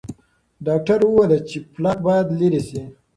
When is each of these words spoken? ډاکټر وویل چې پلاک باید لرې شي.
ډاکټر 0.65 0.99
وویل 1.05 1.33
چې 1.49 1.57
پلاک 1.73 1.97
باید 2.07 2.27
لرې 2.39 2.61
شي. 2.67 2.81